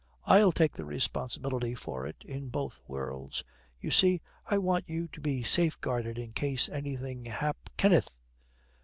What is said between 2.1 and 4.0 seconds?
in both worlds. You